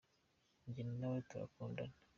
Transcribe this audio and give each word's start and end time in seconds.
Nge 0.67 0.81
nawe 0.99 1.19
turakundana. 1.29 1.95